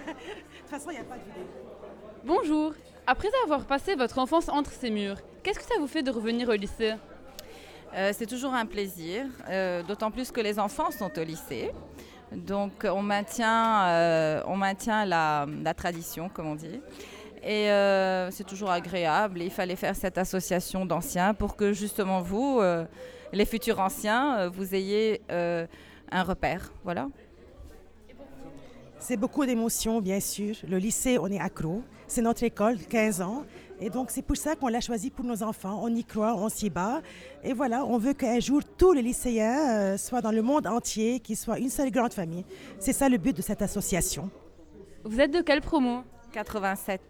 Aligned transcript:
toute 0.00 0.68
façon, 0.68 0.90
il 0.90 0.94
n'y 0.94 1.00
a 1.00 1.04
pas 1.04 1.16
de 1.16 1.20
vidéo. 1.20 1.44
Bonjour. 2.24 2.72
Après 3.06 3.28
avoir 3.44 3.64
passé 3.66 3.94
votre 3.94 4.18
enfance 4.18 4.48
entre 4.48 4.72
ces 4.72 4.90
murs, 4.90 5.18
qu'est-ce 5.42 5.58
que 5.58 5.64
ça 5.64 5.78
vous 5.78 5.86
fait 5.86 6.02
de 6.02 6.10
revenir 6.10 6.48
au 6.48 6.54
lycée? 6.54 6.94
Euh, 7.94 8.12
c'est 8.12 8.26
toujours 8.26 8.52
un 8.52 8.66
plaisir, 8.66 9.26
euh, 9.48 9.82
d'autant 9.82 10.10
plus 10.10 10.32
que 10.32 10.40
les 10.40 10.58
enfants 10.58 10.90
sont 10.90 11.16
au 11.18 11.22
lycée. 11.22 11.70
Donc 12.32 12.84
on 12.84 13.02
maintient, 13.02 13.86
euh, 13.86 14.42
on 14.46 14.56
maintient 14.56 15.04
la, 15.04 15.46
la 15.62 15.72
tradition, 15.74 16.28
comme 16.28 16.48
on 16.48 16.56
dit. 16.56 16.80
Et 17.44 17.70
euh, 17.70 18.28
c'est 18.32 18.42
toujours 18.42 18.70
agréable. 18.72 19.40
Il 19.40 19.52
fallait 19.52 19.76
faire 19.76 19.94
cette 19.94 20.18
association 20.18 20.84
d'anciens 20.84 21.32
pour 21.32 21.54
que 21.54 21.72
justement 21.72 22.20
vous, 22.20 22.58
euh, 22.60 22.84
les 23.32 23.44
futurs 23.44 23.78
anciens, 23.78 24.48
vous 24.48 24.74
ayez 24.74 25.22
euh, 25.30 25.64
un 26.10 26.24
repère. 26.24 26.72
Voilà. 26.82 27.06
C'est 28.98 29.16
beaucoup 29.16 29.44
d'émotions, 29.44 30.00
bien 30.00 30.20
sûr. 30.20 30.56
Le 30.66 30.78
lycée, 30.78 31.18
on 31.18 31.26
est 31.28 31.38
accro. 31.38 31.82
C'est 32.06 32.22
notre 32.22 32.42
école, 32.42 32.78
15 32.78 33.20
ans. 33.20 33.44
Et 33.78 33.90
donc, 33.90 34.10
c'est 34.10 34.22
pour 34.22 34.36
ça 34.36 34.56
qu'on 34.56 34.68
l'a 34.68 34.80
choisi 34.80 35.10
pour 35.10 35.24
nos 35.24 35.42
enfants. 35.42 35.80
On 35.82 35.94
y 35.94 36.02
croit, 36.02 36.34
on 36.34 36.48
s'y 36.48 36.70
bat. 36.70 37.02
Et 37.44 37.52
voilà, 37.52 37.84
on 37.84 37.98
veut 37.98 38.14
qu'un 38.14 38.40
jour, 38.40 38.62
tous 38.78 38.92
les 38.92 39.02
lycéens 39.02 39.68
euh, 39.68 39.96
soient 39.98 40.22
dans 40.22 40.30
le 40.30 40.40
monde 40.42 40.66
entier, 40.66 41.20
qu'ils 41.20 41.36
soient 41.36 41.58
une 41.58 41.68
seule 41.68 41.90
grande 41.90 42.14
famille. 42.14 42.44
C'est 42.78 42.94
ça 42.94 43.08
le 43.08 43.18
but 43.18 43.36
de 43.36 43.42
cette 43.42 43.60
association. 43.60 44.30
Vous 45.04 45.20
êtes 45.20 45.30
de 45.30 45.42
quelle 45.42 45.60
promo? 45.60 46.02
87. 46.32 47.00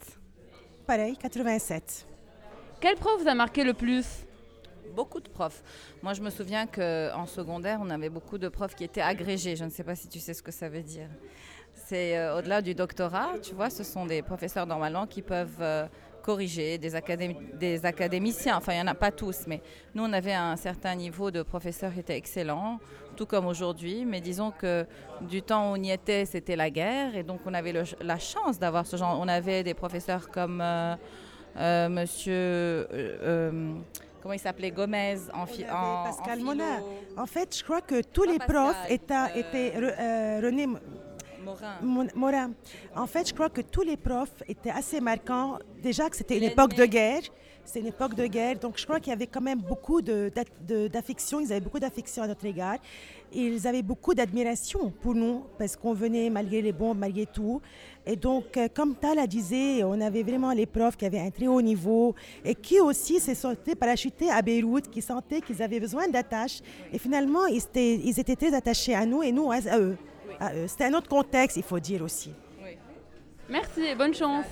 Pareil, 0.87 1.17
87. 1.17 2.07
Quel 2.81 2.97
prof 2.97 3.23
vous 3.23 3.29
a 3.29 3.35
marqué 3.35 3.65
le 3.65 3.73
plus? 3.73 4.26
Beaucoup 4.95 5.21
de 5.21 5.29
profs. 5.29 5.63
Moi, 6.03 6.15
je 6.15 6.23
me 6.23 6.31
souviens 6.31 6.67
qu'en 6.67 7.27
secondaire, 7.27 7.79
on 7.83 7.91
avait 7.91 8.09
beaucoup 8.09 8.39
de 8.39 8.49
profs 8.49 8.75
qui 8.75 8.85
étaient 8.85 9.03
agrégés. 9.03 9.57
Je 9.57 9.65
ne 9.65 9.71
sais 9.71 9.85
pas 9.85 9.95
si 9.95 10.09
tu 10.09 10.19
sais 10.21 10.35
ce 10.35 10.43
que 10.43 10.53
ça 10.53 10.69
veut 10.69 10.83
dire. 10.83 11.09
C'est 11.75 12.17
euh, 12.17 12.39
au-delà 12.39 12.63
du 12.63 12.75
doctorat, 12.75 13.33
tu 13.43 13.55
vois, 13.55 13.69
ce 13.69 13.85
sont 13.85 14.07
des 14.07 14.23
professeurs 14.23 14.67
normalement 14.67 15.07
qui 15.07 15.21
peuvent 15.21 15.61
euh, 15.61 15.87
corriger, 16.23 16.79
des, 16.79 16.95
académi- 16.97 17.37
des 17.59 17.85
académiciens. 17.85 18.57
Enfin, 18.57 18.73
il 18.73 18.77
n'y 18.77 18.83
en 18.83 18.87
a 18.87 18.95
pas 18.95 19.11
tous, 19.13 19.45
mais 19.47 19.61
nous, 19.95 20.03
on 20.05 20.13
avait 20.15 20.33
un 20.33 20.57
certain 20.57 20.95
niveau 20.95 21.31
de 21.31 21.43
professeurs 21.43 21.93
qui 21.93 22.01
était 22.01 22.17
excellent, 22.17 22.79
tout 23.17 23.27
comme 23.27 23.47
aujourd'hui. 23.47 24.07
Mais 24.07 24.23
disons 24.23 24.51
que 24.51 24.87
du 25.21 25.43
temps 25.43 25.71
où 25.71 25.75
on 25.77 25.83
y 25.83 25.91
était, 25.91 26.25
c'était 26.25 26.57
la 26.57 26.71
guerre. 26.71 27.15
Et 27.15 27.23
donc, 27.23 27.41
on 27.45 27.53
avait 27.53 27.75
la 28.01 28.19
chance 28.19 28.59
d'avoir 28.59 28.87
ce 28.87 28.97
genre. 28.97 29.19
On 29.21 29.29
avait 29.29 29.63
des 29.63 29.75
professeurs 29.75 30.31
comme 30.31 30.63
euh, 30.63 30.97
euh, 31.59 31.89
monsieur. 31.91 32.87
Comment 34.27 34.35
il 34.35 34.41
s'appelait 34.41 34.73
Gomez 34.73 35.19
en, 35.33 35.43
en 35.43 36.05
Pascal. 36.05 36.41
Monin. 36.41 36.83
En 37.17 37.27
fait, 37.27 37.57
je 37.57 37.63
crois 37.63 37.81
que 37.81 38.03
tous 38.03 38.25
Pas 38.25 38.33
les 38.33 38.39
Pascal, 38.39 38.57
profs 38.57 38.91
étaient, 38.91 39.15
euh, 39.15 39.27
étaient 39.37 39.73
euh, 39.77 40.41
René 40.43 40.67
Morin. 42.15 42.53
En 42.95 43.07
fait, 43.07 43.29
je 43.29 43.35
crois 43.35 43.51
que 43.51 43.61
tous 43.61 43.83
les 43.83 43.97
profs 43.97 44.43
étaient 44.49 44.71
assez 44.71 45.01
marquants. 45.01 45.59
Déjà 45.83 46.09
que 46.11 46.17
c'était 46.17 46.39
une 46.39 46.45
époque 46.45 46.75
de 46.75 46.85
guerre. 46.87 47.23
C'est 47.65 47.81
une 47.81 47.89
époque 47.89 48.15
de 48.15 48.27
guerre. 48.27 48.59
Donc, 48.59 48.79
je 48.79 48.85
crois 48.85 49.01
qu'il 49.01 49.11
y 49.11 49.13
avait 49.13 49.27
quand 49.27 49.41
même 49.41 49.61
beaucoup 49.61 50.01
d'affection. 50.01 51.41
Ils 51.41 51.51
avaient 51.53 51.61
beaucoup 51.61 51.81
d'affection 51.81 52.23
à 52.23 52.29
notre 52.29 52.45
égard. 52.47 52.79
Ils 53.33 53.67
avaient 53.67 53.83
beaucoup 53.83 54.15
d'admiration 54.15 54.93
pour 55.03 55.15
nous 55.17 55.43
parce 55.59 55.75
qu'on 55.77 55.93
venait 55.93 56.31
malgré 56.31 56.63
les 56.63 56.73
bombes, 56.73 56.99
malgré 56.99 57.27
tout. 57.27 57.61
Et 58.07 58.15
donc, 58.15 58.57
euh, 58.57 58.69
comme 58.73 58.95
Tala 58.95 59.27
disait, 59.27 59.83
on 59.83 60.01
avait 60.01 60.23
vraiment 60.23 60.53
les 60.53 60.67
profs 60.67 60.97
qui 60.97 61.05
avaient 61.05 61.19
un 61.19 61.31
très 61.31 61.49
haut 61.49 61.61
niveau 61.61 62.15
et 62.45 62.55
qui 62.55 62.79
aussi 62.79 63.19
se 63.19 63.35
sentaient 63.35 63.75
parachutés 63.75 64.31
à 64.31 64.43
Beyrouth, 64.43 64.89
qui 64.89 65.03
sentaient 65.03 65.41
qu'ils 65.41 65.61
avaient 65.61 65.81
besoin 65.81 66.07
d'attache. 66.07 66.61
Et 66.93 66.99
finalement, 66.99 67.47
ils 67.47 67.59
étaient, 67.59 67.95
ils 67.97 68.21
étaient 68.21 68.37
très 68.37 68.55
attachés 68.55 68.95
à 68.95 69.05
nous 69.05 69.25
et 69.25 69.33
nous 69.33 69.51
à 69.51 69.59
eux. 69.77 69.97
À 70.41 70.55
eux. 70.55 70.67
C'était 70.67 70.85
un 70.85 70.95
autre 70.95 71.09
contexte, 71.09 71.57
il 71.57 71.63
faut 71.63 71.81
dire 71.81 72.03
aussi. 72.03 72.33
Merci 73.49 73.85
et 73.85 73.95
bonne 73.95 74.15
chance. 74.15 74.47